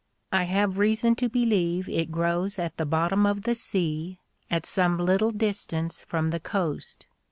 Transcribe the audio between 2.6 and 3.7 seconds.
the bottom of the